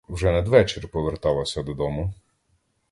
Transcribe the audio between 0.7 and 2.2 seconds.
поверталася додому.